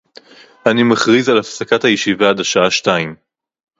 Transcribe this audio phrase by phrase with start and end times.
[0.69, 3.15] אני מכריז על הפסקת הישיבה עד השעה שתיים